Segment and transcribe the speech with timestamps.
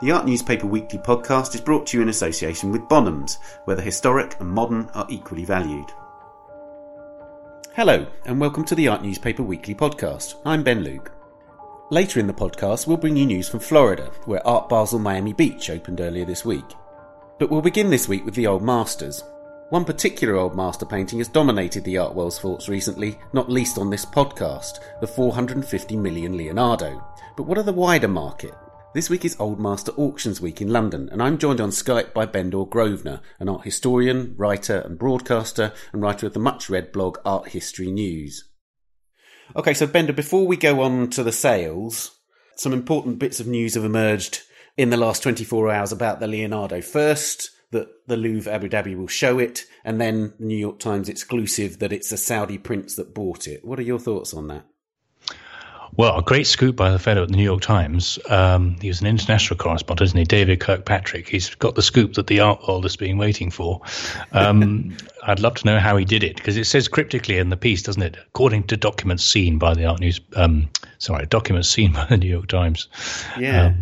[0.00, 3.82] The Art Newspaper Weekly podcast is brought to you in association with Bonhams, where the
[3.82, 5.90] historic and modern are equally valued.
[7.74, 10.36] Hello, and welcome to the Art Newspaper Weekly podcast.
[10.46, 11.12] I'm Ben Luke.
[11.90, 15.68] Later in the podcast, we'll bring you news from Florida, where Art Basel Miami Beach
[15.68, 16.64] opened earlier this week.
[17.38, 19.22] But we'll begin this week with the Old Masters,
[19.70, 23.88] one particular old master painting has dominated the art world's thoughts recently, not least on
[23.88, 27.04] this podcast, the 450 million Leonardo.
[27.36, 28.52] But what of the wider market?
[28.92, 32.26] This week is Old Master Auctions Week in London, and I'm joined on Skype by
[32.26, 37.18] Bendor Grosvenor, an art historian, writer, and broadcaster, and writer of the much read blog
[37.24, 38.50] Art History News.
[39.54, 42.18] Okay, so Bendor, before we go on to the sales,
[42.56, 44.42] some important bits of news have emerged
[44.76, 46.80] in the last 24 hours about the Leonardo.
[46.80, 51.08] First, that the Louvre Abu Dhabi will show it, and then the New York Times
[51.08, 53.64] exclusive that it's a Saudi prince that bought it.
[53.64, 54.64] What are your thoughts on that?
[55.96, 58.18] Well, a great scoop by the fellow at the New York Times.
[58.28, 60.24] Um, he was an international correspondent, isn't he?
[60.24, 61.28] David Kirkpatrick.
[61.28, 63.80] He's got the scoop that the art world has been waiting for.
[64.32, 67.56] Um, I'd love to know how he did it because it says cryptically in the
[67.56, 68.16] piece, doesn't it?
[68.28, 72.28] According to documents seen by the Art News, um, sorry, documents seen by the New
[72.28, 72.88] York Times.
[73.38, 73.74] Yeah.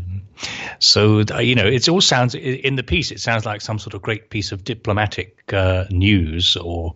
[0.79, 3.11] So you know, it all sounds in the piece.
[3.11, 6.95] It sounds like some sort of great piece of diplomatic uh, news, or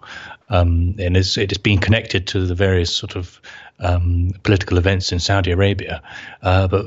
[0.49, 3.41] um, and it's, it is being connected to the various sort of
[3.81, 6.03] um, political events in Saudi Arabia.
[6.43, 6.87] Uh, but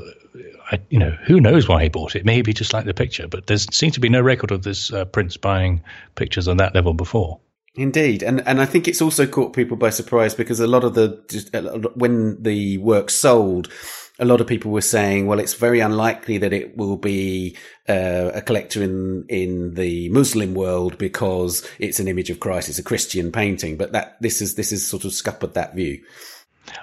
[0.70, 2.24] I, you know, who knows why he bought it?
[2.24, 5.04] Maybe just like the picture, but there seems to be no record of this uh,
[5.04, 5.82] prince buying
[6.14, 7.38] pictures on that level before.
[7.76, 10.94] Indeed, and and I think it's also caught people by surprise because a lot of
[10.94, 13.70] the when the work sold,
[14.18, 17.56] a lot of people were saying, well, it's very unlikely that it will be
[17.88, 22.78] uh, a collector in in the Muslim world because it's an image of Christ, it's
[22.78, 23.76] a Christian painting.
[23.76, 26.02] But that this is this is sort of scuppered that view.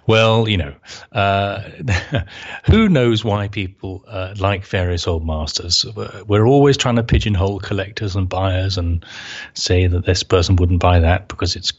[0.07, 0.75] Well, you know,
[1.11, 1.61] uh,
[2.65, 5.85] who knows why people uh, like various old masters?
[6.27, 9.03] We're always trying to pigeonhole collectors and buyers and
[9.53, 11.73] say that this person wouldn't buy that because it's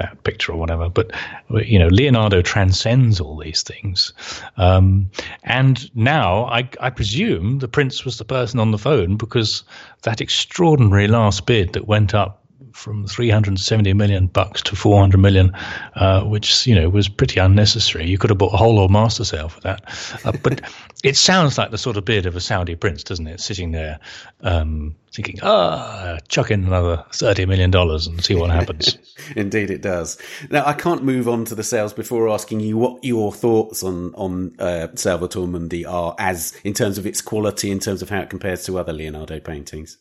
[0.00, 0.88] that picture or whatever.
[0.88, 1.12] But
[1.50, 4.12] you know, Leonardo transcends all these things.
[4.56, 5.10] Um,
[5.44, 9.62] and now, I, I, presume the prince was the person on the phone because
[10.02, 12.39] that extraordinary last bid that went up
[12.80, 15.52] from 370 million bucks to 400 million,
[15.96, 18.08] uh, which you know was pretty unnecessary.
[18.08, 19.82] You could have bought a whole old master sale for that.
[20.24, 20.62] Uh, but
[21.04, 23.40] it sounds like the sort of bid of a Saudi prince, doesn't it?
[23.40, 24.00] Sitting there
[24.40, 28.96] um, thinking, ah, chuck in another 30 million dollars and see what happens.
[29.36, 30.16] Indeed, it does.
[30.50, 34.14] Now, I can't move on to the sales before asking you what your thoughts on
[34.14, 38.20] on uh, Salvator Mundi are, as in terms of its quality, in terms of how
[38.20, 39.98] it compares to other Leonardo paintings.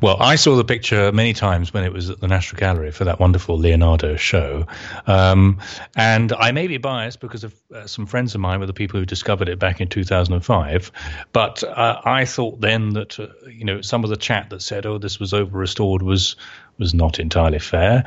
[0.00, 3.04] Well, I saw the picture many times when it was at the National Gallery for
[3.04, 4.66] that wonderful Leonardo show.
[5.06, 5.60] Um,
[5.94, 9.00] and I may be biased because of uh, some friends of mine were the people
[9.00, 10.92] who discovered it back in 2005.
[11.32, 14.86] But uh, I thought then that, uh, you know, some of the chat that said,
[14.86, 16.36] oh, this was over restored was,
[16.78, 18.04] was not entirely fair.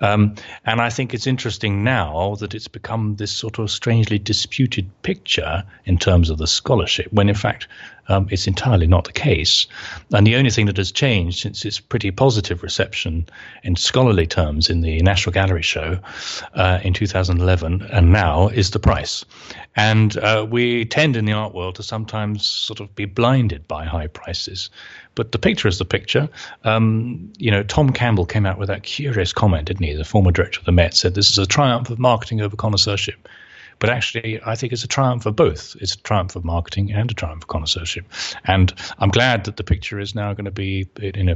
[0.00, 4.90] Um, and I think it's interesting now that it's become this sort of strangely disputed
[5.02, 7.68] picture in terms of the scholarship, when in fact
[8.08, 9.66] um, it's entirely not the case.
[10.12, 13.26] And the only thing that has changed since its pretty positive reception
[13.62, 15.98] in scholarly terms in the National Gallery show
[16.54, 19.24] uh, in 2011 and now is the price.
[19.76, 23.84] And uh, we tend in the art world to sometimes sort of be blinded by
[23.84, 24.70] high prices.
[25.14, 26.28] But the picture is the picture.
[26.64, 29.94] Um, you know, Tom Campbell came out with that curious comment, didn't he?
[29.94, 33.28] The former director of the Met said this is a triumph of marketing over connoisseurship.
[33.80, 35.74] But actually, I think it's a triumph of both.
[35.80, 38.04] It's a triumph of marketing and a triumph of connoisseurship.
[38.44, 40.84] And I'm glad that the picture is now going to be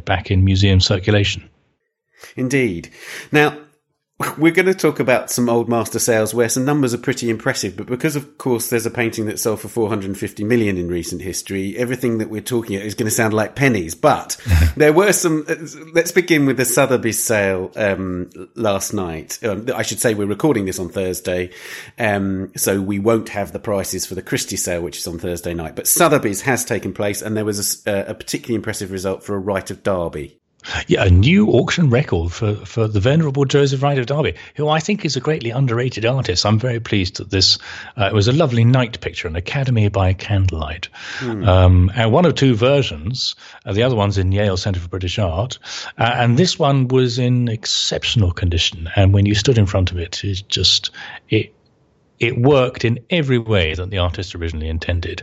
[0.05, 1.49] back in museum circulation.
[2.37, 2.91] Indeed.
[3.33, 3.59] Now,
[4.39, 7.77] we're going to talk about some old master sales where some numbers are pretty impressive,
[7.77, 11.77] but because of course there's a painting that sold for 450 million in recent history,
[11.77, 13.95] everything that we're talking about is going to sound like pennies.
[13.95, 14.37] But
[14.77, 15.45] there were some.
[15.93, 19.39] Let's begin with the Sotheby's sale um, last night.
[19.43, 21.51] Um, I should say we're recording this on Thursday,
[21.99, 25.55] um, so we won't have the prices for the Christie sale, which is on Thursday
[25.55, 25.77] night.
[25.77, 29.39] But Sotheby's has taken place, and there was a, a particularly impressive result for a
[29.39, 30.41] Wright of Derby.
[30.87, 34.81] Yeah, a new auction record for, for the venerable Joseph Wright of Derby, who I
[34.81, 36.47] think is a greatly underrated artist.
[36.47, 37.59] I'm very pleased that this
[37.97, 40.89] uh, it was a lovely night picture, an Academy by candlelight,
[41.19, 41.47] mm.
[41.47, 43.35] um, and one of two versions.
[43.65, 45.59] Uh, the other one's in Yale Centre for British Art,
[45.99, 48.89] uh, and this one was in exceptional condition.
[48.97, 50.91] And when you stood in front of it, it just
[51.29, 51.54] it
[52.25, 55.23] it worked in every way that the artist originally intended.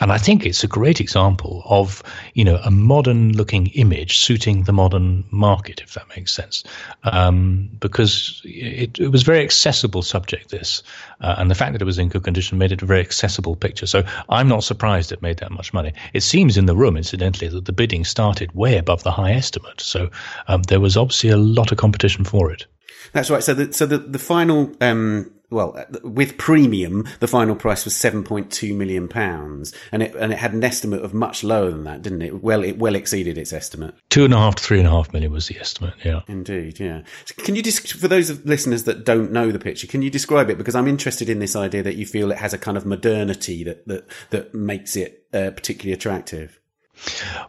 [0.00, 2.02] And I think it's a great example of,
[2.34, 6.64] you know, a modern looking image suiting the modern market, if that makes sense.
[7.04, 10.82] Um, because it, it, was very accessible subject, this.
[11.20, 13.56] Uh, and the fact that it was in good condition made it a very accessible
[13.56, 13.86] picture.
[13.86, 15.92] So I'm not surprised it made that much money.
[16.12, 19.80] It seems in the room, incidentally, that the bidding started way above the high estimate.
[19.80, 20.10] So
[20.48, 22.66] um, there was obviously a lot of competition for it.
[23.12, 23.42] That's right.
[23.42, 28.24] So the so the the final um, well with premium, the final price was seven
[28.24, 31.84] point two million pounds, and it and it had an estimate of much lower than
[31.84, 32.42] that, didn't it?
[32.42, 33.94] Well, it well exceeded its estimate.
[34.10, 35.94] Two and a half to three and a half million was the estimate.
[36.04, 36.80] Yeah, indeed.
[36.80, 37.02] Yeah.
[37.24, 40.50] So can you just for those listeners that don't know the picture, can you describe
[40.50, 40.58] it?
[40.58, 43.64] Because I'm interested in this idea that you feel it has a kind of modernity
[43.64, 46.60] that that that makes it uh, particularly attractive.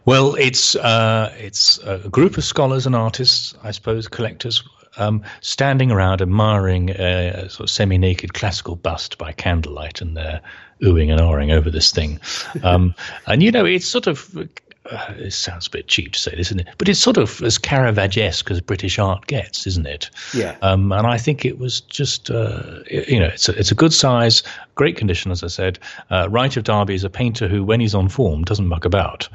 [0.04, 4.62] Well, it's uh, it's a group of scholars and artists, I suppose, collectors
[4.96, 10.40] um, standing around admiring a, sort of semi-naked classical bust by candlelight, and they're
[10.82, 12.20] oohing and ahhing over this thing.
[12.62, 12.94] Um,
[13.26, 14.48] and you know, it's sort of
[14.90, 16.68] uh, it sounds a bit cheap to say this, isn't it?
[16.78, 20.10] But it's sort of as Caravaggesque as British art gets, isn't it?
[20.34, 20.56] Yeah.
[20.62, 23.92] Um, and I think it was just, uh, you know, it's a, it's a good
[23.92, 24.42] size,
[24.74, 25.78] great condition, as I said.
[26.10, 29.28] Uh, Wright of Derby is a painter who, when he's on form, doesn't muck about.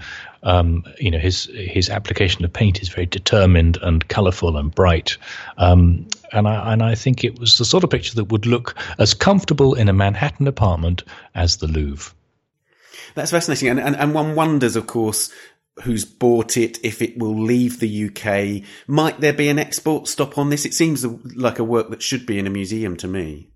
[0.44, 5.18] Um, you know, his his application of paint is very determined and colourful and bright.
[5.58, 8.76] Um, and I and I think it was the sort of picture that would look
[8.98, 11.04] as comfortable in a Manhattan apartment
[11.36, 12.12] as the Louvre.
[13.16, 13.70] That's fascinating.
[13.70, 15.32] And, and, and one wonders, of course,
[15.84, 18.64] who's bought it, if it will leave the UK.
[18.88, 20.66] Might there be an export stop on this?
[20.66, 23.50] It seems like a work that should be in a museum to me.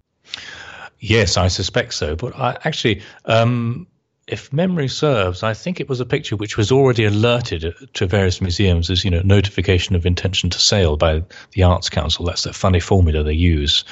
[1.00, 2.16] Yes, I suspect so.
[2.16, 3.88] But I actually, um,
[4.28, 8.42] if memory serves, I think it was a picture which was already alerted to various
[8.42, 12.26] museums as you know notification of intention to sale by the Arts Council.
[12.26, 13.84] That's the funny formula they use,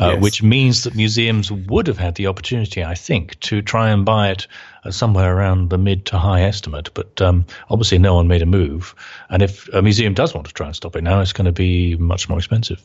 [0.00, 0.22] uh, yes.
[0.22, 4.30] which means that museums would have had the opportunity, I think, to try and buy
[4.30, 4.46] it
[4.84, 6.88] uh, somewhere around the mid to high estimate.
[6.94, 8.94] But um, obviously, no one made a move.
[9.28, 11.52] And if a museum does want to try and stop it now, it's going to
[11.52, 12.82] be much more expensive.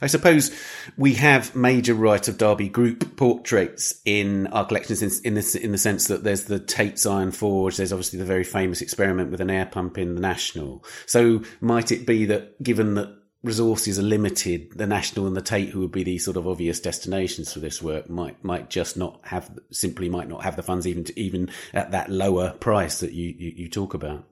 [0.00, 0.50] I suppose
[0.96, 5.72] we have major Wright of Derby group portraits in our collections in, in, this, in
[5.72, 9.40] the sense that there's the Tate's Iron Forge, there's obviously the very famous experiment with
[9.40, 10.84] an air pump in the National.
[11.06, 15.70] So might it be that given that resources are limited, the National and the Tate,
[15.70, 19.20] who would be the sort of obvious destinations for this work, might might just not
[19.24, 23.12] have simply might not have the funds even to, even at that lower price that
[23.12, 24.24] you, you, you talk about.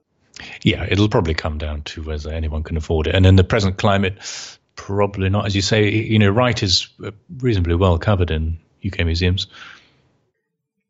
[0.63, 3.15] Yeah, it'll probably come down to whether anyone can afford it.
[3.15, 4.17] And in the present climate,
[4.81, 5.45] probably not.
[5.45, 9.45] As you say, you know, Wright is uh, reasonably well covered in UK museums.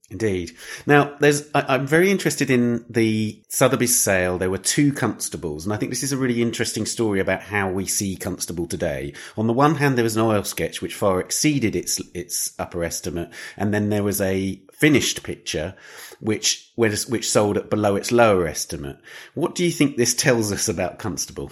[0.09, 0.51] Indeed.
[0.85, 1.49] Now, there's.
[1.53, 4.37] I, am very interested in the Sotheby's sale.
[4.37, 7.69] There were two constables, and I think this is a really interesting story about how
[7.69, 9.13] we see constable today.
[9.37, 12.85] On the one hand, there was an oil sketch which far exceeded its its upper
[12.85, 15.75] estimate, and then there was a finished picture
[16.21, 18.99] which which sold at below its lower estimate.
[19.33, 21.51] What do you think this tells us about constable?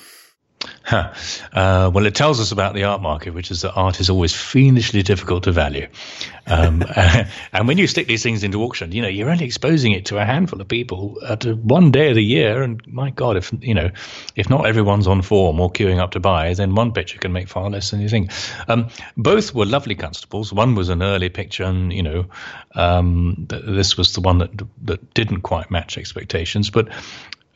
[0.84, 1.14] Huh.
[1.54, 4.36] Uh, well, it tells us about the art market, which is that art is always
[4.36, 5.88] fiendishly difficult to value.
[6.48, 6.84] Um,
[7.54, 10.18] and when you stick these things into auction, you know, you're only exposing it to
[10.18, 12.62] a handful of people at one day of the year.
[12.62, 13.92] And my God, if, you know,
[14.36, 17.48] if not everyone's on form or queuing up to buy, then one picture can make
[17.48, 18.32] far less than you think.
[18.68, 20.52] Um, both were lovely constables.
[20.52, 22.26] One was an early picture, and, you know,
[22.76, 24.52] um, th- this was the one that,
[24.84, 26.70] that didn't quite match expectations.
[26.70, 26.90] But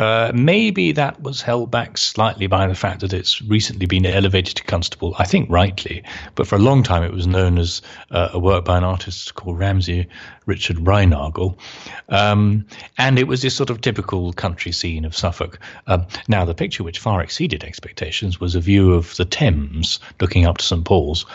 [0.04, 4.58] uh, maybe that was held back slightly by the fact that it's recently been elevated
[4.58, 6.04] to constable, I think rightly,
[6.36, 9.36] but for a long time it was known as uh, a work by an artist
[9.36, 10.08] called Ramsay
[10.46, 11.58] Richard Reinagle.
[12.10, 12.66] Um,
[12.98, 15.58] and it was this sort of typical country scene of Suffolk.
[15.88, 20.46] Um, now, the picture which far exceeded expectations was a view of the Thames looking
[20.46, 20.84] up to St.
[20.84, 21.26] Paul's.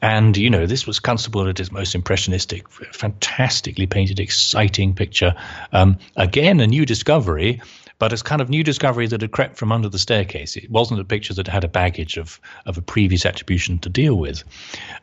[0.00, 5.34] And, you know, this was Constable at his most impressionistic, fantastically painted, exciting picture.
[5.72, 7.60] Um, again, a new discovery
[7.98, 10.56] but it's kind of new discovery that had crept from under the staircase.
[10.56, 14.16] It wasn't a picture that had a baggage of, of a previous attribution to deal
[14.16, 14.44] with.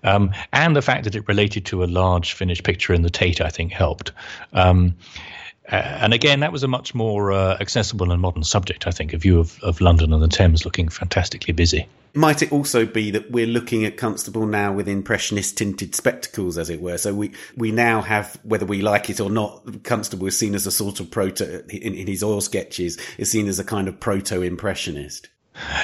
[0.03, 3.41] Um, and the fact that it related to a large finished picture in the Tate,
[3.41, 4.12] I think, helped.
[4.53, 4.95] Um,
[5.68, 9.18] and again, that was a much more uh, accessible and modern subject, I think, a
[9.18, 11.88] view of, of London and the Thames looking fantastically busy.
[12.13, 16.70] Might it also be that we're looking at Constable now with impressionist tinted spectacles, as
[16.70, 16.98] it were?
[16.98, 20.68] So we, we now have, whether we like it or not, Constable is seen as
[20.68, 24.00] a sort of proto, in, in his oil sketches, is seen as a kind of
[24.00, 25.30] proto impressionist.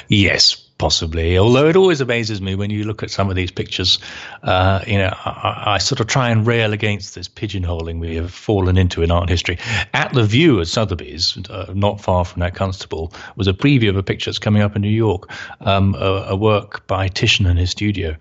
[0.09, 1.37] Yes, possibly.
[1.37, 3.99] Although it always amazes me when you look at some of these pictures,
[4.43, 8.31] uh, you know, I, I, sort of try and rail against this pigeonholing we have
[8.31, 9.57] fallen into in art history.
[9.93, 13.97] At the View at Sotheby's, uh, not far from that Constable, was a preview of
[13.97, 15.29] a picture that's coming up in New York,
[15.61, 18.15] um, a, a work by Titian in his studio.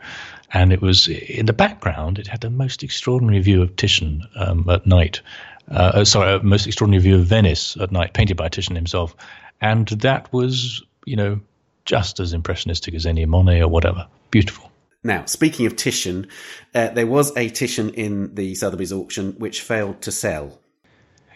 [0.52, 4.68] And it was in the background, it had the most extraordinary view of Titian um,
[4.70, 5.20] at night.
[5.68, 9.16] Uh, sorry, most extraordinary view of Venice at night, painted by Titian himself.
[9.60, 11.40] And that was, you know,
[11.86, 14.06] just as impressionistic as any Monet or whatever.
[14.30, 14.70] Beautiful.
[15.02, 16.26] Now, speaking of Titian,
[16.74, 20.58] uh, there was a Titian in the Sotheby's auction which failed to sell.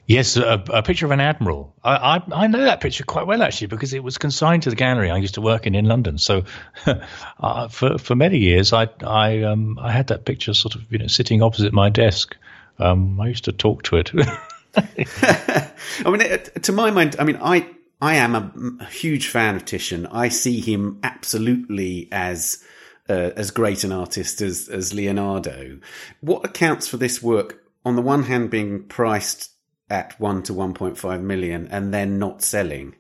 [0.07, 1.73] Yes, a, a picture of an admiral.
[1.85, 4.75] I, I, I know that picture quite well actually because it was consigned to the
[4.75, 5.09] gallery.
[5.09, 6.42] I used to work in in London, so
[7.38, 10.99] uh, for for many years I I um I had that picture sort of you
[10.99, 12.37] know sitting opposite my desk.
[12.80, 14.11] Um, I used to talk to it.
[14.75, 15.71] I
[16.07, 16.21] mean,
[16.62, 17.69] to my mind, I mean, I
[18.00, 20.07] I am a, huge fan of Titian.
[20.07, 22.64] I see him absolutely as
[23.09, 25.78] uh, as great an artist as as Leonardo.
[26.21, 27.62] What accounts for this work?
[27.85, 29.50] On the one hand, being priced
[29.90, 32.95] at one to one point five million and then not selling.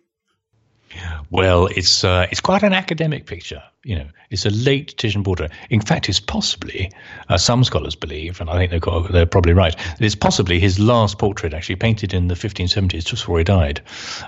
[1.30, 3.62] Well, it's uh, it's quite an academic picture.
[3.84, 5.52] You know, it's a late Titian portrait.
[5.70, 6.92] In fact, it's possibly,
[7.30, 10.78] uh, some scholars believe, and I think they're, they're probably right, that it's possibly his
[10.78, 13.80] last portrait, actually painted in the 1570s, just before he died.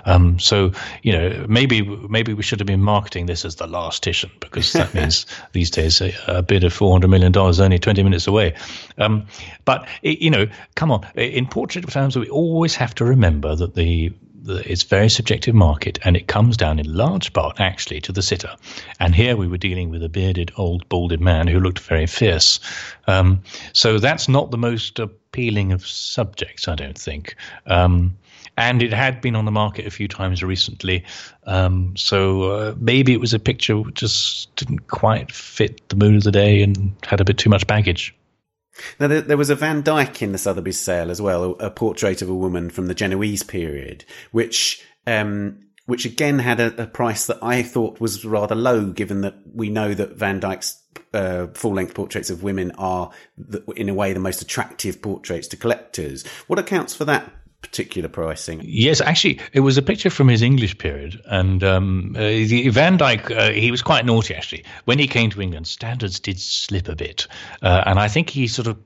[0.05, 0.71] Um, so,
[1.03, 4.73] you know, maybe maybe we should have been marketing this as the last Titian, because
[4.73, 8.55] that means these days a, a, bid of $400 million is only 20 minutes away.
[8.97, 9.27] Um,
[9.65, 13.75] but, it, you know, come on, in portrait terms, we always have to remember that
[13.75, 14.13] the,
[14.47, 18.55] it's very subjective market, and it comes down in large part actually to the sitter.
[18.99, 22.59] And here we were dealing with a bearded, old, balded man who looked very fierce.
[23.07, 23.41] Um,
[23.73, 27.35] so that's not the most appealing of subjects, I don't think.
[27.67, 28.17] Um,
[28.57, 31.03] and it had been on the market a few times recently.
[31.45, 36.17] Um, so uh, maybe it was a picture which just didn't quite fit the mood
[36.17, 38.13] of the day and had a bit too much baggage.
[38.99, 41.71] Now, there, there, was a Van Dyck in the Sotheby's sale as well, a, a,
[41.71, 46.87] portrait of a woman from the Genoese period, which, um, which again had a, a,
[46.87, 50.81] price that I thought was rather low, given that we know that Van Dyck's
[51.13, 55.47] uh, full length portraits of women are, the, in a way, the most attractive portraits
[55.49, 56.25] to collectors.
[56.47, 57.31] What accounts for that
[57.63, 58.61] particular pricing?
[58.63, 62.29] Yes, actually, it was a picture from his English period, and um, uh,
[62.69, 64.63] Van Dyck uh, he was quite naughty actually.
[64.85, 67.27] When he came to England, standards did slip a bit,
[67.61, 68.77] uh, and I think he sort of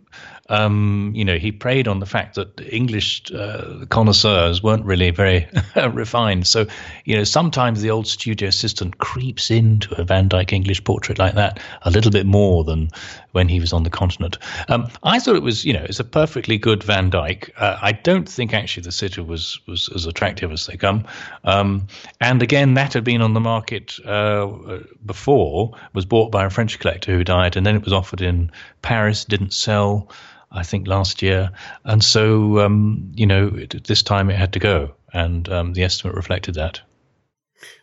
[0.49, 5.47] um, you know, he preyed on the fact that English uh, connoisseurs weren't really very
[5.91, 6.47] refined.
[6.47, 6.67] So,
[7.05, 11.35] you know, sometimes the old studio assistant creeps into a Van Dyck English portrait like
[11.35, 12.89] that a little bit more than
[13.31, 14.37] when he was on the continent.
[14.69, 17.51] Um, I thought it was, you know, it's a perfectly good Van Dyck.
[17.57, 21.05] Uh, I don't think actually the sitter was was as attractive as they come.
[21.43, 21.87] Um,
[22.21, 26.79] and again, that had been on the market uh, before, was bought by a French
[26.79, 28.51] collector who died, and then it was offered in
[28.81, 30.09] Paris, didn't sell.
[30.51, 31.51] I think last year,
[31.83, 35.83] and so um, you know it, this time it had to go, and um, the
[35.83, 36.81] estimate reflected that.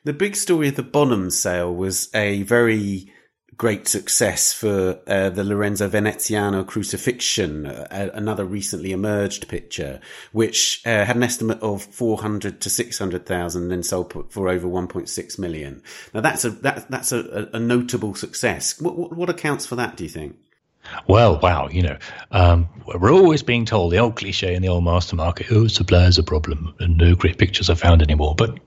[0.04, 3.12] The big story of the Bonham sale was a very
[3.56, 10.00] great success for uh, the Lorenzo Veneziano crucifixion, uh, another recently emerged picture,
[10.33, 15.38] which uh, had an estimate of 400 to 600,000 and then sold for over 1.6
[15.38, 15.83] million.
[16.12, 18.80] Now that's a, that, that's a, a notable success.
[18.80, 20.37] What, what, what accounts for that, do you think?
[21.07, 21.99] Well, wow, you know,
[22.31, 26.19] um, we're always being told the old cliche in the old master market, oh, supply's
[26.19, 28.35] a problem and no great pictures are found anymore.
[28.37, 28.59] But,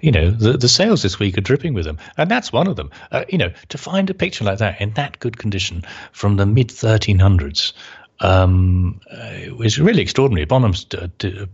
[0.00, 1.98] you know, the, the sales this week are dripping with them.
[2.16, 2.90] And that's one of them.
[3.10, 6.46] Uh, you know, to find a picture like that in that good condition from the
[6.46, 7.72] mid 1300s
[8.20, 10.44] um, uh, it was really extraordinary.
[10.44, 11.08] Bonham uh,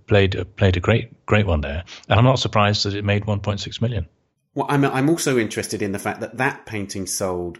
[0.06, 1.84] played, uh, played a great, great one there.
[2.08, 4.06] And I'm not surprised that it made 1.6 million.
[4.54, 7.58] Well, I'm, I'm also interested in the fact that that painting sold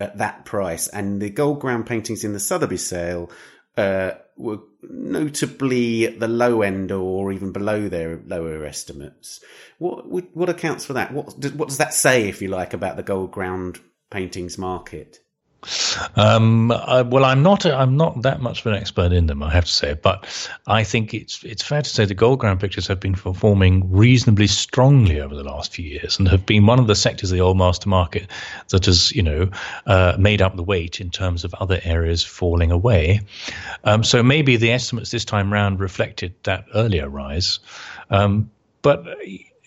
[0.00, 0.88] at that price.
[0.88, 3.30] And the gold ground paintings in the Sotheby's sale
[3.76, 9.40] uh, were notably at the low end or even below their lower estimates.
[9.78, 11.12] What what accounts for that?
[11.12, 15.18] What what does that say, if you like, about the gold ground paintings market?
[16.14, 19.50] Um, I, well, I'm not I'm not that much of an expert in them, I
[19.50, 20.24] have to say, but
[20.66, 24.46] I think it's it's fair to say the gold ground pictures have been performing reasonably
[24.46, 27.42] strongly over the last few years and have been one of the sectors of the
[27.42, 28.30] old master market
[28.68, 29.50] that has you know
[29.86, 33.20] uh, made up the weight in terms of other areas falling away.
[33.82, 37.58] Um, so maybe the estimates this time round reflected that earlier rise,
[38.10, 38.50] um,
[38.82, 39.04] but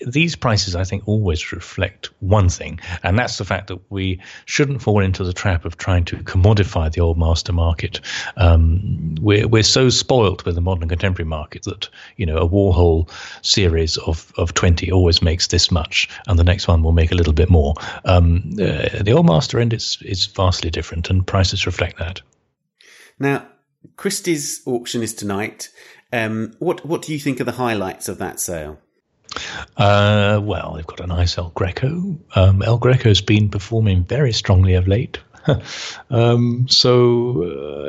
[0.05, 4.81] these prices, I think, always reflect one thing, and that's the fact that we shouldn't
[4.81, 7.99] fall into the trap of trying to commodify the old master market.
[8.37, 13.09] Um, we're we're so spoilt with the modern contemporary market that you know a Warhol
[13.41, 17.15] series of of twenty always makes this much, and the next one will make a
[17.15, 17.75] little bit more.
[18.05, 22.21] Um, uh, the old master end is is vastly different, and prices reflect that.
[23.19, 23.47] Now,
[23.97, 25.69] Christie's auction is tonight.
[26.13, 28.79] Um, what what do you think are the highlights of that sale?
[29.77, 32.17] Uh, well, they've got a nice El Greco.
[32.35, 35.19] Um, El Greco's been performing very strongly of late.
[36.09, 37.43] um, so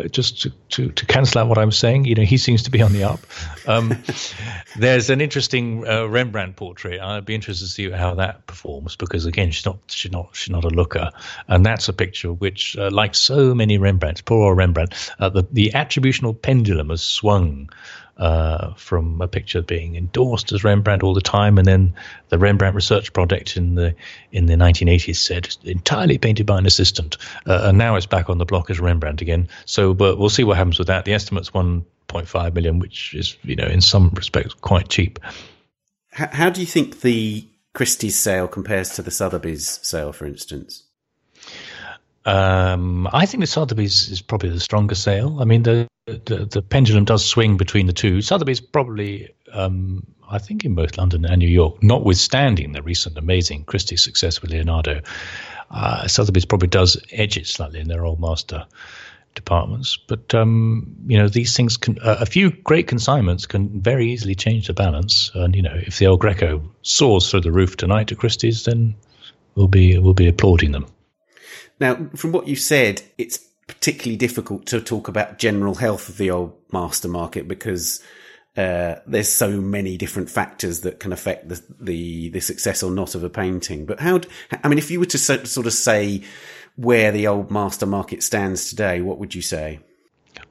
[0.04, 2.70] uh, just to, to, to, cancel out what I'm saying, you know, he seems to
[2.70, 3.20] be on the up.
[3.66, 4.02] Um,
[4.76, 7.00] there's an interesting uh, Rembrandt portrait.
[7.00, 10.50] I'd be interested to see how that performs because again, she's not she's not she's
[10.50, 11.11] not a looker,
[11.49, 15.46] and that's a picture which, uh, like so many Rembrandts, poor old Rembrandt, uh, the
[15.52, 17.68] the attributional pendulum has swung
[18.22, 21.92] uh, from a picture being endorsed as Rembrandt all the time, and then
[22.28, 23.96] the Rembrandt Research Project in the
[24.30, 27.16] in the 1980s said entirely painted by an assistant,
[27.48, 29.48] uh, and now it's back on the block as Rembrandt again.
[29.64, 31.04] So, but we'll see what happens with that.
[31.04, 35.18] The estimate's 1.5 million, which is you know in some respects quite cheap.
[36.12, 40.84] How, how do you think the Christie's sale compares to the Sotheby's sale, for instance?
[42.24, 45.38] Um, I think the Sotheby's is probably the stronger sale.
[45.40, 48.23] I mean, the, the, the pendulum does swing between the two.
[48.23, 53.64] Sotheby's probably, um, I think, in both London and New York, notwithstanding the recent amazing
[53.64, 55.00] Christie success with Leonardo,
[55.71, 58.66] uh, Sotheby's probably does edge it slightly in their old master
[59.35, 59.97] departments.
[59.97, 64.35] But um, you know, these things can uh, a few great consignments can very easily
[64.35, 65.30] change the balance.
[65.35, 68.94] And you know, if the El Greco soars through the roof tonight to Christie's, then
[69.54, 70.87] we'll be we'll be applauding them.
[71.80, 76.31] Now, from what you said, it's particularly difficult to talk about general health of the
[76.31, 78.02] old master market because
[78.57, 83.14] uh, there's so many different factors that can affect the, the, the success or not
[83.14, 83.87] of a painting.
[83.87, 84.21] But how?
[84.62, 86.23] I mean, if you were to sort of say
[86.76, 89.81] where the old master market stands today, what would you say?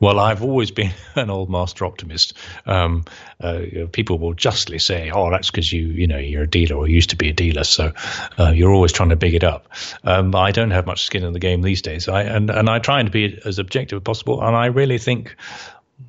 [0.01, 2.33] Well, I've always been an old master optimist.
[2.65, 3.05] Um,
[3.39, 3.61] uh,
[3.93, 7.11] people will justly say, "Oh, that's because you, you know, you're a dealer or used
[7.11, 7.93] to be a dealer, so
[8.37, 9.67] uh, you're always trying to big it up."
[10.03, 12.79] Um, I don't have much skin in the game these days, I, and and I
[12.79, 14.43] try to be as objective as possible.
[14.43, 15.35] And I really think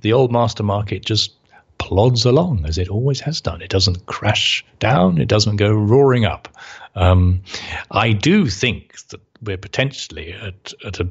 [0.00, 1.34] the old master market just
[1.78, 3.60] plods along as it always has done.
[3.60, 5.20] It doesn't crash down.
[5.20, 6.48] It doesn't go roaring up.
[6.94, 7.42] Um,
[7.90, 11.10] I do think that we're potentially at, at a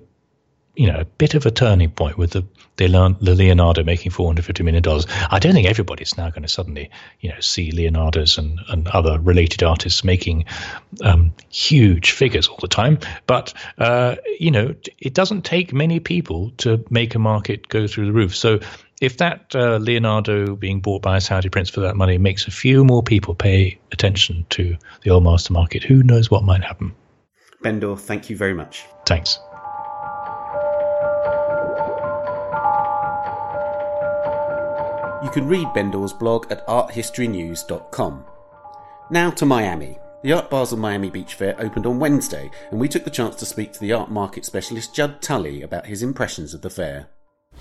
[0.75, 2.45] you know, a bit of a turning point with the,
[2.77, 4.83] the Leonardo making $450 million.
[5.29, 9.19] I don't think everybody's now going to suddenly, you know, see Leonardo's and, and other
[9.19, 10.45] related artists making
[11.03, 12.99] um, huge figures all the time.
[13.27, 18.05] But, uh, you know, it doesn't take many people to make a market go through
[18.05, 18.33] the roof.
[18.35, 18.59] So
[19.01, 22.51] if that uh, Leonardo being bought by a Saudi prince for that money makes a
[22.51, 26.95] few more people pay attention to the old master market, who knows what might happen?
[27.61, 28.85] Bendor, thank you very much.
[29.05, 29.37] Thanks.
[35.23, 38.25] You can read Bendor's blog at arthistorynews.com.
[39.11, 39.99] Now to Miami.
[40.23, 43.45] The Art Basel Miami Beach Fair opened on Wednesday, and we took the chance to
[43.45, 47.09] speak to the art market specialist Judd Tully about his impressions of the fair.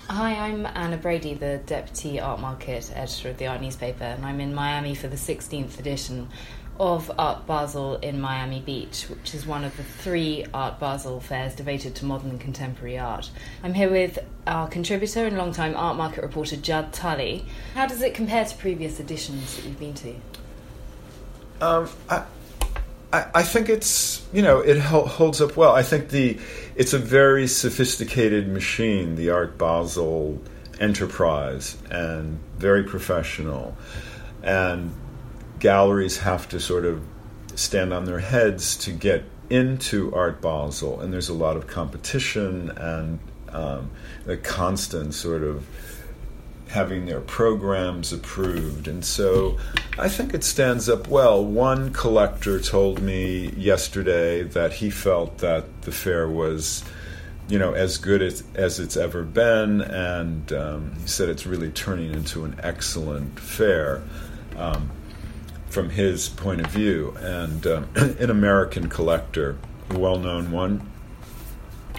[0.07, 4.41] Hi, I'm Anna Brady, the Deputy Art Market Editor of the Art Newspaper, and I'm
[4.41, 6.29] in Miami for the 16th edition
[6.79, 11.55] of Art Basel in Miami Beach, which is one of the three Art Basel fairs
[11.55, 13.29] devoted to modern and contemporary art.
[13.63, 17.45] I'm here with our contributor and long-time art market reporter Judd Tully.
[17.75, 20.15] How does it compare to previous editions that you've been to?
[21.61, 22.23] Um, I,
[23.13, 25.75] I, I think it's you know it holds up well.
[25.75, 26.39] I think the
[26.75, 30.41] it's a very sophisticated machine, the Art Basel
[30.79, 33.77] enterprise, and very professional,
[34.41, 34.93] and
[35.61, 37.01] galleries have to sort of
[37.55, 42.71] stand on their heads to get into Art Basel, and there's a lot of competition
[42.71, 43.19] and
[43.49, 43.91] um,
[44.25, 45.65] the constant sort of
[46.69, 48.87] having their programs approved.
[48.87, 49.57] And so
[49.99, 51.43] I think it stands up well.
[51.43, 56.83] One collector told me yesterday that he felt that the fair was.
[57.49, 61.69] You know, as good as, as it's ever been, and um, he said it's really
[61.69, 64.03] turning into an excellent fair.
[64.55, 64.89] Um,
[65.71, 69.57] from his point of view, and um, an American collector,
[69.89, 70.89] a well known one.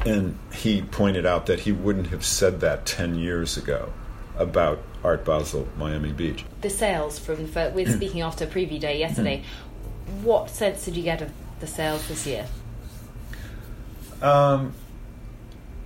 [0.04, 3.92] And he pointed out that he wouldn't have said that 10 years ago
[4.36, 6.44] about Art Basel Miami Beach.
[6.60, 9.44] The sales from, we're speaking after preview day yesterday.
[10.22, 11.30] what sense did you get of
[11.60, 12.46] the sales this year?
[14.20, 14.72] Um,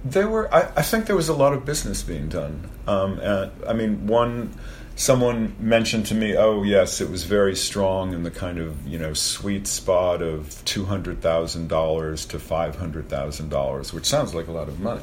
[0.04, 2.68] There were, I, I, think there was a lot of business being done.
[2.86, 3.20] Um,
[3.66, 4.54] I mean, one,
[4.96, 8.98] someone mentioned to me, oh yes, it was very strong in the kind of you
[8.98, 14.34] know sweet spot of two hundred thousand dollars to five hundred thousand dollars, which sounds
[14.34, 15.02] like a lot of money.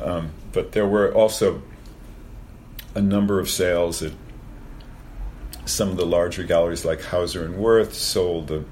[0.00, 1.62] Um, but there were also
[2.94, 4.12] a number of sales at
[5.66, 8.64] some of the larger galleries, like Hauser and Wirth, sold a,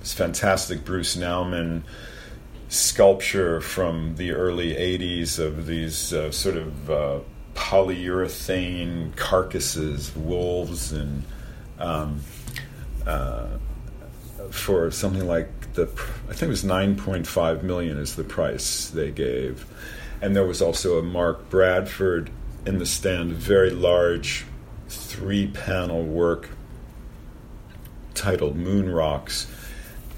[0.00, 1.82] this fantastic Bruce Nauman
[2.68, 7.20] sculpture from the early 80s of these uh, sort of uh,
[7.54, 11.22] polyurethane carcasses, wolves, and
[11.78, 12.20] um,
[13.06, 13.46] uh,
[14.50, 15.84] for something like the,
[16.28, 19.66] I think it was 9.5 million is the price they gave.
[20.20, 22.30] And there was also a Mark Bradford
[22.64, 24.44] in the stand, very large
[24.88, 26.50] three panel work
[28.14, 29.46] titled Moon Rocks,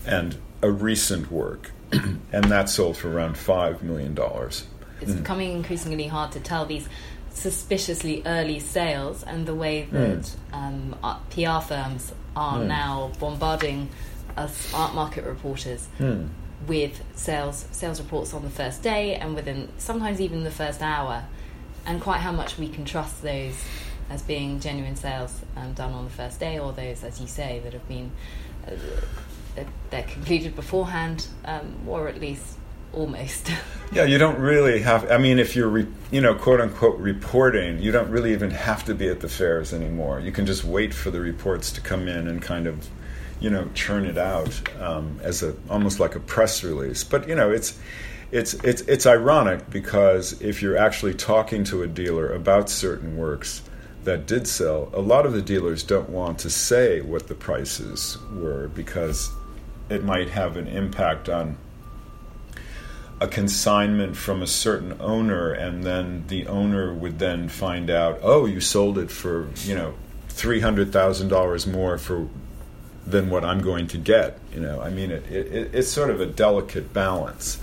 [0.06, 4.66] and a recent work and that sold for around five million dollars.
[5.00, 5.18] It's mm.
[5.18, 6.88] becoming increasingly hard to tell these
[7.36, 10.22] suspiciously early sales and the way that
[10.52, 10.54] mm.
[10.54, 10.94] um,
[11.30, 12.66] PR firms are mm.
[12.66, 13.88] now bombarding
[14.36, 16.26] us art market reporters mm.
[16.66, 21.24] with sales sales reports on the first day and within sometimes even the first hour,
[21.84, 23.62] and quite how much we can trust those
[24.08, 27.60] as being genuine sales um, done on the first day, or those, as you say,
[27.64, 28.10] that have been.
[28.66, 28.72] Uh,
[29.90, 32.55] they're completed beforehand, um, or at least
[32.92, 33.50] almost.
[33.92, 35.10] yeah, you don't really have.
[35.10, 38.84] I mean, if you're, re, you know, quote unquote reporting, you don't really even have
[38.84, 40.20] to be at the fairs anymore.
[40.20, 42.88] You can just wait for the reports to come in and kind of,
[43.40, 47.04] you know, churn it out um, as a almost like a press release.
[47.04, 47.78] But you know, it's.
[48.32, 53.62] It's, it's, it's ironic because if you're actually talking to a dealer about certain works,
[54.06, 58.16] that did sell, a lot of the dealers don't want to say what the prices
[58.32, 59.30] were because
[59.90, 61.58] it might have an impact on
[63.20, 68.44] a consignment from a certain owner and then the owner would then find out oh
[68.44, 69.94] you sold it for you know
[70.28, 72.28] $300000 more for
[73.06, 74.80] than what i'm going to get you know?
[74.80, 77.60] I mean it, it, it's sort of a delicate balance.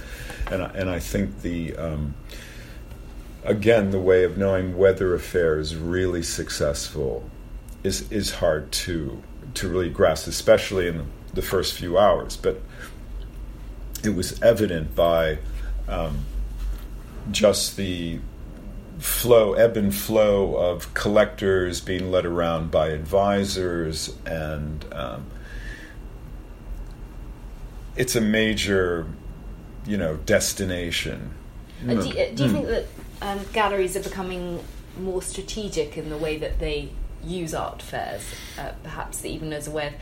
[0.52, 2.14] And I, and I think the um,
[3.44, 7.30] again the way of knowing whether a fair is really successful
[7.84, 9.24] is is hard to
[9.56, 12.62] to really grasp especially in the first few hours, but
[14.04, 15.40] it was evident by
[15.88, 16.20] um,
[17.32, 18.20] just the
[19.00, 25.26] flow, ebb and flow of collectors being led around by advisors, and um,
[27.96, 29.08] it's a major,
[29.86, 31.32] you know, destination.
[31.88, 32.52] Uh, do, you, uh, do you mm.
[32.52, 32.86] think that
[33.22, 34.64] um, galleries are becoming
[35.00, 36.90] more strategic in the way that they
[37.24, 38.24] use art fairs,
[38.60, 39.94] uh, perhaps even as a way of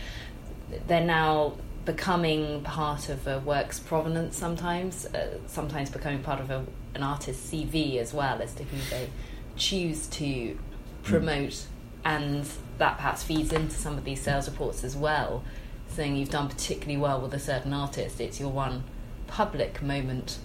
[0.87, 1.53] they're now
[1.85, 6.65] becoming part of a work's provenance sometimes, uh, sometimes becoming part of a,
[6.95, 9.09] an artist's CV as well as to who they
[9.55, 10.57] choose to
[11.03, 11.65] promote, mm.
[12.05, 15.43] and that perhaps feeds into some of these sales reports as well,
[15.87, 18.21] saying you've done particularly well with a certain artist.
[18.21, 18.83] It's your one
[19.27, 20.39] public moment,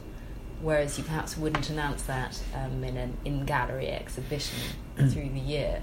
[0.60, 4.58] whereas you perhaps wouldn't announce that um, in an in gallery exhibition
[4.96, 5.82] through the year.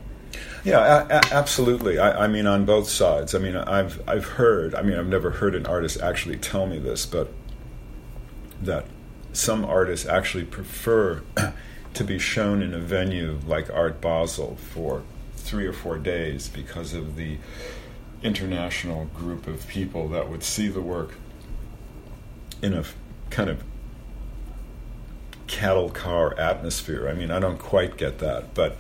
[0.64, 2.00] Yeah, a- a- absolutely.
[2.00, 3.36] I, I, mean, on both sides.
[3.36, 4.76] I mean, I've I've heard.
[4.76, 7.32] I mean, I've never heard an artist actually tell me this, but
[8.62, 8.86] that
[9.34, 11.22] some artists actually prefer
[11.94, 15.04] to be shown in a venue like Art Basel for
[15.36, 17.38] three or four days because of the
[18.24, 21.16] international group of people that would see the work
[22.62, 22.86] in a
[23.30, 23.64] kind of
[25.48, 27.10] cattle car atmosphere.
[27.10, 28.78] I mean, I don't quite get that, but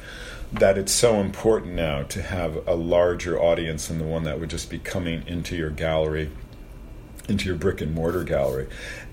[0.53, 4.49] that it's so important now to have a larger audience than the one that would
[4.49, 6.29] just be coming into your gallery,
[7.27, 8.67] into your brick and mortar gallery.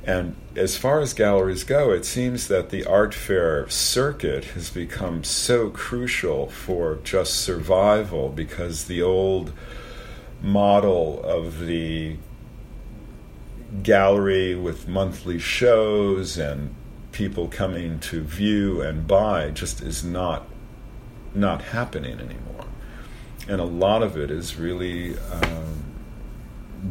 [0.05, 5.25] And as far as galleries go, it seems that the art fair circuit has become
[5.25, 9.53] so crucial for just survival because the old
[10.43, 12.17] model of the
[13.83, 16.75] gallery with monthly shows and
[17.13, 20.47] people coming to view and buy just is not
[21.35, 22.65] not happening anymore.
[23.49, 25.85] And a lot of it is really um,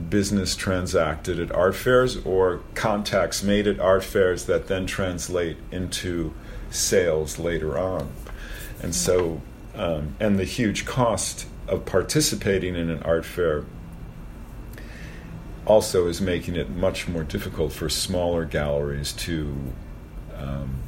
[0.09, 6.33] business transacted at art fairs or contacts made at art fairs that then translate into
[6.69, 8.11] sales later on.
[8.81, 9.41] And so,
[9.75, 13.65] um, and the huge cost of participating in an art fair
[15.65, 19.55] also is making it much more difficult for smaller galleries to
[20.35, 20.79] um,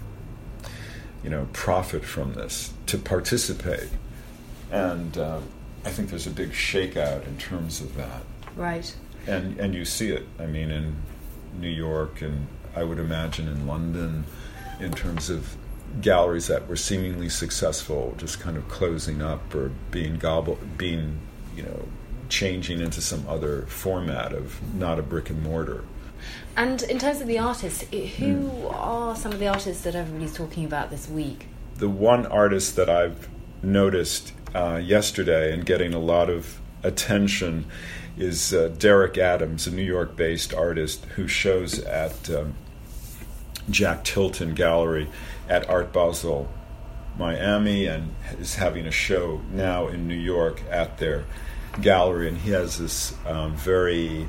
[1.23, 3.89] you know, profit from this, to participate.
[4.71, 5.39] And uh,
[5.85, 8.23] I think there's a big shakeout in terms of that.
[8.55, 8.93] Right.
[9.27, 10.27] And and you see it.
[10.39, 10.95] I mean, in
[11.59, 14.25] New York, and I would imagine in London,
[14.79, 15.55] in terms of
[15.99, 21.19] galleries that were seemingly successful just kind of closing up or being gobbled, being
[21.55, 21.87] you know
[22.29, 25.83] changing into some other format of not a brick and mortar.
[26.55, 28.73] And in terms of the artists, who mm.
[28.73, 31.47] are some of the artists that everybody's talking about this week?
[31.77, 33.29] The one artist that I've
[33.63, 37.65] noticed uh, yesterday and getting a lot of attention
[38.17, 42.55] is uh, Derrick Adams, a New York based artist who shows at um,
[43.69, 45.07] Jack Tilton Gallery
[45.47, 46.49] at Art Basel
[47.17, 51.25] Miami and is having a show now in New York at their
[51.81, 52.27] gallery.
[52.27, 54.27] And he has this um, very,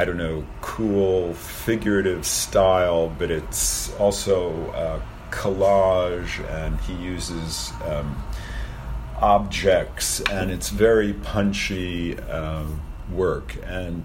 [0.00, 7.72] I don't know, cool figurative style, but it's also uh, collage and he uses.
[7.84, 8.16] Um,
[9.20, 12.80] objects and it's very punchy um,
[13.12, 14.02] work and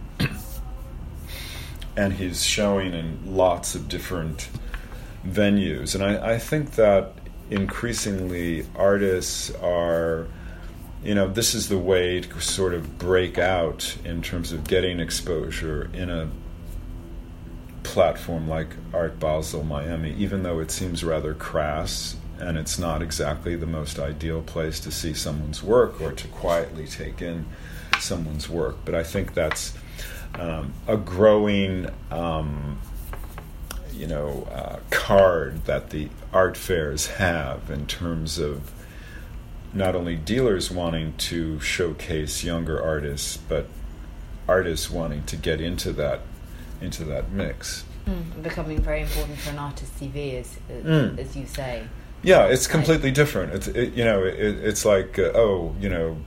[1.98, 4.50] and he's showing in lots of different
[5.26, 7.14] venues and I, I think that
[7.50, 10.28] increasingly artists are
[11.06, 15.00] you know this is the way to sort of break out in terms of getting
[15.00, 16.30] exposure in a
[17.84, 23.56] platform like art basel miami even though it seems rather crass and it's not exactly
[23.56, 27.46] the most ideal place to see someone's work or to quietly take in
[28.00, 28.78] someone's work.
[28.86, 29.74] But I think that's
[30.36, 32.80] um, a growing, um,
[33.94, 38.72] you know, uh, card that the art fairs have in terms of
[39.76, 43.68] not only dealers wanting to showcase younger artists, but
[44.48, 46.22] artists wanting to get into that
[46.82, 47.84] into that mix.
[48.08, 51.18] Mm, becoming very important for an artist's CV, as, mm.
[51.18, 51.84] as you say.
[52.22, 53.16] Yeah, it's completely right.
[53.16, 53.54] different.
[53.54, 56.18] It's it, you know, it, it's like uh, oh, you know,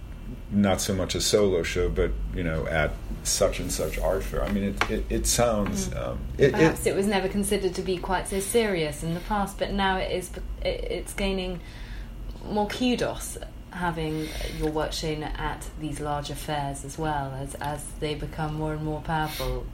[0.51, 4.45] not so much a solo show, but you know, at such and such art fair.
[4.45, 5.89] I mean, it it, it sounds.
[5.89, 6.07] Mm.
[6.07, 9.59] Um, it, Perhaps it, was never considered to be quite so serious in the past,
[9.59, 10.31] but now it is.
[10.63, 11.61] it's gaining
[12.45, 13.39] more kudos
[13.71, 18.73] having your work shown at these larger fairs as well as as they become more
[18.73, 19.67] and more powerful.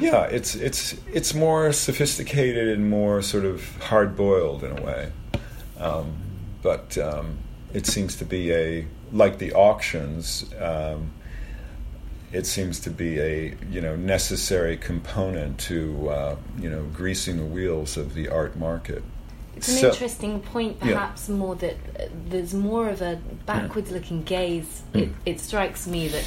[0.00, 5.12] Yeah, it's it's it's more sophisticated and more sort of hard boiled in a way.
[5.78, 6.16] Um,
[6.62, 7.38] but um,
[7.72, 10.44] it seems to be a like the auctions.
[10.60, 11.12] Um,
[12.30, 17.44] it seems to be a you know necessary component to uh, you know greasing the
[17.44, 19.02] wheels of the art market.
[19.58, 21.34] It's an so, interesting point, perhaps yeah.
[21.34, 24.82] more that uh, there's more of a backwards-looking gaze.
[24.92, 25.00] Mm.
[25.00, 26.24] It, it, strikes me that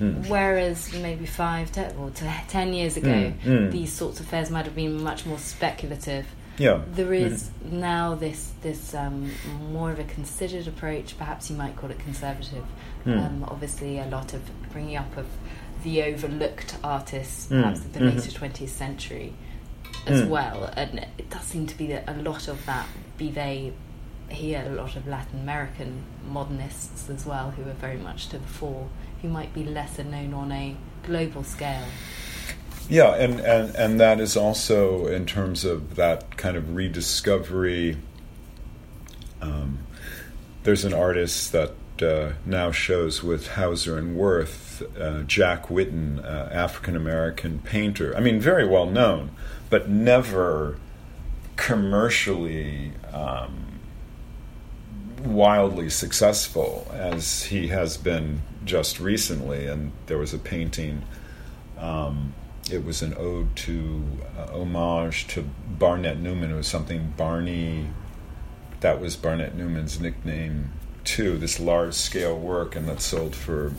[0.00, 0.28] mm.
[0.28, 2.10] whereas maybe five ten, or
[2.48, 3.70] ten years ago, mm.
[3.70, 6.26] these sorts of fairs might have been much more speculative
[6.58, 6.82] yeah.
[6.86, 7.80] There is mm-hmm.
[7.80, 9.30] now this this um,
[9.70, 11.16] more of a considered approach.
[11.16, 12.64] Perhaps you might call it conservative.
[13.06, 13.26] Mm.
[13.26, 15.26] Um, obviously, a lot of bringing up of
[15.82, 17.62] the overlooked artists, mm.
[17.62, 18.16] perhaps of the mm-hmm.
[18.16, 19.32] later twentieth century,
[20.06, 20.28] as mm.
[20.28, 20.72] well.
[20.76, 22.86] And it does seem to be that a lot of that,
[23.16, 23.72] be they
[24.28, 28.46] here, a lot of Latin American modernists as well, who are very much to the
[28.46, 28.88] fore,
[29.20, 31.84] who might be lesser known on a global scale.
[32.88, 37.96] Yeah, and, and, and that is also in terms of that kind of rediscovery.
[39.40, 39.78] Um,
[40.62, 46.48] there's an artist that uh, now shows with Hauser and Wirth, uh, Jack Whitten, uh,
[46.52, 48.16] African American painter.
[48.16, 49.30] I mean, very well known,
[49.68, 50.78] but never
[51.56, 53.80] commercially um,
[55.22, 59.66] wildly successful as he has been just recently.
[59.66, 61.02] And there was a painting.
[61.78, 62.34] Um,
[62.70, 64.04] it was an ode to
[64.38, 66.52] uh, homage to Barnett Newman.
[66.52, 67.88] It was something Barney,
[68.80, 70.70] that was Barnett Newman's nickname
[71.04, 71.38] too.
[71.38, 73.72] This large scale work, and that sold for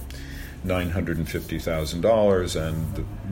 [0.64, 1.28] nine hundred and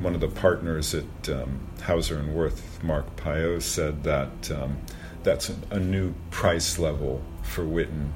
[0.02, 4.78] one of the partners at um, Hauser and Wirth, Marc Payot, said that um,
[5.24, 8.12] that's a, a new price level for Whitten.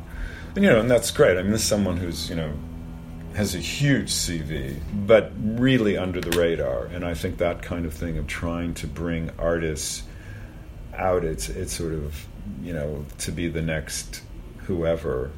[0.55, 1.37] And you know, and that's great.
[1.37, 2.53] I mean, this is someone who's you know
[3.35, 6.85] has a huge CV, but really under the radar.
[6.85, 10.03] And I think that kind of thing of trying to bring artists
[10.93, 12.25] out, it's it's sort of
[12.61, 14.21] you know to be the next
[14.59, 15.31] whoever.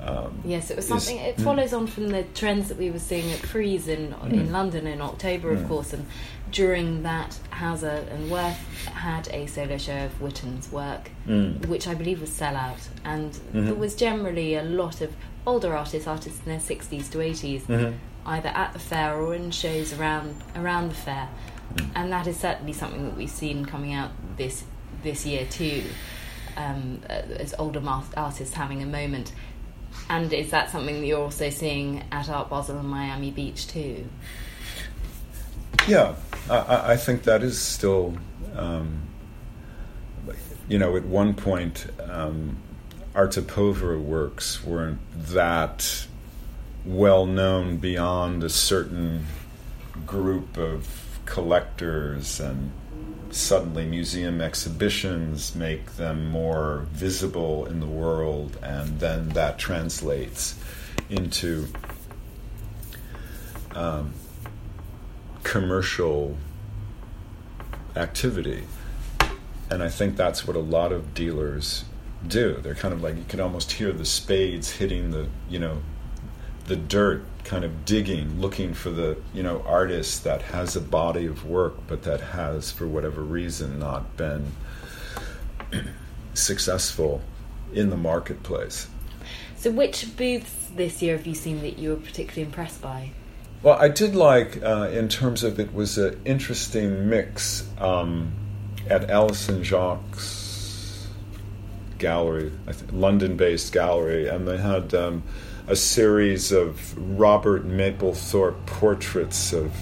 [0.00, 1.18] Um, yes, it was something.
[1.18, 1.44] Is, it mm.
[1.44, 1.78] follows mm.
[1.78, 4.32] on from the trends that we were seeing at Frieze in mm.
[4.32, 5.68] in London in October, of mm.
[5.68, 6.06] course, and
[6.50, 11.64] during that, Hauser and Wirth had a solo show of Whitten's work, mm.
[11.66, 13.64] which I believe was sellout, and mm-hmm.
[13.66, 15.14] there was generally a lot of
[15.46, 17.96] older artists, artists in their 60s to 80s, mm-hmm.
[18.26, 21.28] either at the fair or in shows around around the fair.
[21.94, 24.64] And that is certainly something that we've seen coming out this
[25.02, 25.84] this year too,
[26.56, 27.82] um, as older
[28.16, 29.32] artists having a moment.
[30.10, 34.06] And is that something that you're also seeing at Art Basel and Miami Beach too?
[35.88, 36.14] Yeah,
[36.48, 38.16] I, I think that is still.
[38.54, 39.02] Um,
[40.68, 42.56] you know, at one point, um,
[43.14, 46.06] Artapova works weren't that
[46.84, 49.26] well known beyond a certain
[50.06, 52.72] group of collectors and
[53.34, 60.58] suddenly museum exhibitions make them more visible in the world and then that translates
[61.10, 61.66] into
[63.74, 64.12] um,
[65.42, 66.36] commercial
[67.96, 68.64] activity.
[69.70, 71.84] And i think that's what a lot of dealers
[72.26, 72.58] do.
[72.62, 75.82] They're kind of like you can almost hear the spades hitting the you know
[76.66, 81.26] the dirt kind of digging looking for the you know artist that has a body
[81.26, 84.50] of work but that has for whatever reason not been
[86.34, 87.20] successful
[87.72, 88.88] in the marketplace.
[89.56, 93.10] So which booths this year have you seen that you were particularly impressed by?
[93.62, 98.32] Well i did like uh, in terms of it was an interesting mix um,
[98.88, 100.18] at Alison Jacques
[101.96, 102.52] gallery
[102.92, 105.22] london-based gallery and they had um,
[105.66, 109.74] a series of Robert Mapplethorpe portraits of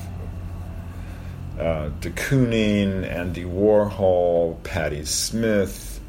[1.59, 6.01] uh, de Kooning, Andy Warhol, Patti Smith,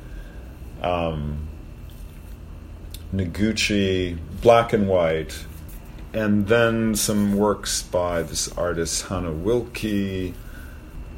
[0.81, 1.47] um,
[3.13, 5.45] Noguchi, black and white,
[6.13, 10.33] and then some works by this artist Hannah Wilke,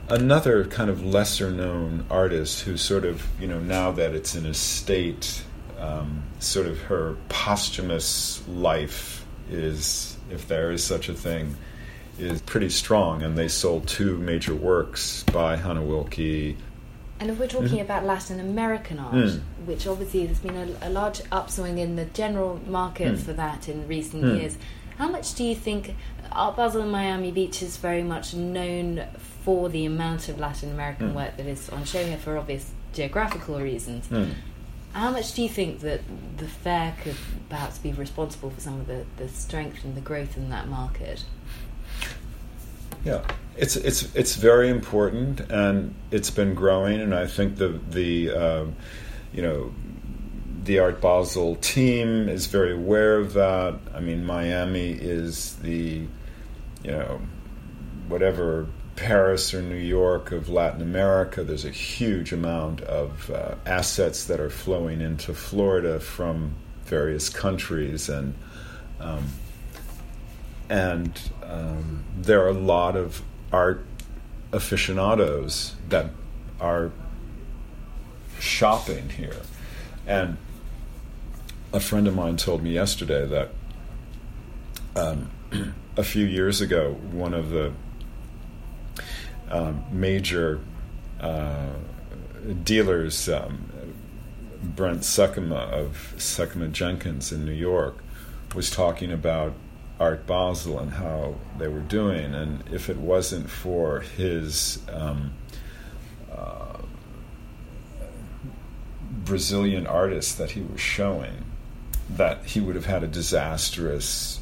[0.10, 4.46] another kind of lesser known artist who sort of, you know, now that it's in
[4.46, 5.45] a state
[5.80, 11.56] um, sort of her posthumous life is, if there is such a thing,
[12.18, 13.22] is pretty strong.
[13.22, 16.56] And they sold two major works by Hannah Wilke.
[17.20, 17.80] And if we're talking mm-hmm.
[17.80, 19.42] about Latin American art, mm.
[19.66, 23.18] which obviously there's been a, a, large upswing in the general market mm.
[23.18, 24.38] for that in recent mm.
[24.38, 24.58] years,
[24.98, 25.96] how much do you think
[26.32, 29.06] Art Basel and Miami Beach is very much known
[29.44, 31.16] for the amount of Latin American mm.
[31.16, 34.08] work that is on show here for obvious geographical reasons?
[34.96, 36.00] How much do you think that
[36.38, 37.18] the fair could
[37.50, 41.26] perhaps be responsible for some of the, the strength and the growth in that market?
[43.04, 43.22] Yeah,
[43.58, 47.02] it's it's it's very important, and it's been growing.
[47.02, 48.66] And I think the the uh,
[49.34, 49.74] you know
[50.64, 53.78] the Art Basel team is very aware of that.
[53.94, 56.08] I mean, Miami is the
[56.84, 57.20] you know
[58.08, 61.44] whatever Paris or New York of Latin America.
[61.44, 66.56] There's a huge amount of uh, assets that are flowing into Florida from
[66.86, 68.36] various countries, and
[69.00, 69.26] um,
[70.70, 73.86] and um, there are a lot of art
[74.52, 76.10] aficionados that
[76.60, 76.92] are
[78.40, 79.42] shopping here.
[80.08, 80.38] And
[81.74, 83.50] a friend of mine told me yesterday that
[84.96, 85.30] um,
[85.98, 87.74] a few years ago, one of the
[89.50, 90.60] um, major
[91.20, 91.70] uh,
[92.64, 93.72] dealers, um,
[94.62, 98.04] Brent Sikkema of Sikkema Jenkins in New York,
[98.54, 99.54] was talking about
[100.00, 105.34] Art Basel and how they were doing, and if it wasn't for his um,
[106.32, 106.80] uh,
[109.24, 111.46] Brazilian artists that he was showing,
[112.10, 114.40] that he would have had a disastrous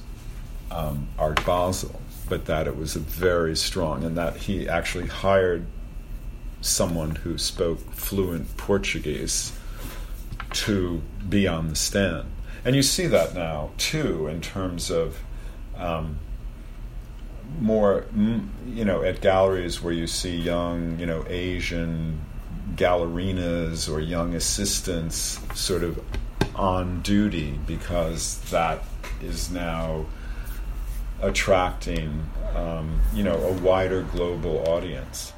[0.72, 5.66] um, Art Basel but that it was very strong and that he actually hired
[6.62, 9.52] someone who spoke fluent Portuguese
[10.52, 12.30] to be on the stand.
[12.66, 15.20] And you see that now too in terms of
[15.76, 16.18] um,
[17.60, 18.06] more,
[18.68, 22.22] you know, at galleries where you see young, you know, Asian
[22.76, 26.02] gallerinas or young assistants sort of
[26.56, 28.84] on duty because that
[29.22, 30.06] is now
[31.24, 35.34] attracting, um, you know, a wider global audience.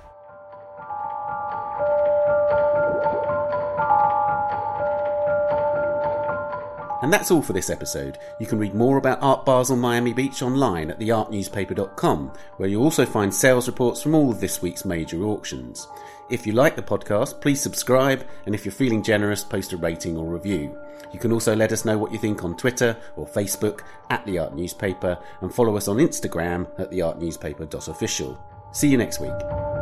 [7.02, 8.18] And that's all for this episode.
[8.40, 13.06] You can read more about Art Basel Miami Beach online at theartnewspaper.com, where you'll also
[13.06, 15.88] find sales reports from all of this week's major auctions.
[16.32, 20.18] If you like the podcast, please subscribe, and if you're feeling generous, post a rating
[20.18, 20.76] or review.
[21.12, 24.40] You can also let us know what you think on Twitter or Facebook at The
[24.40, 28.40] Art Newspaper, and follow us on Instagram at theartnewspaper.official.
[28.72, 29.75] See you next week.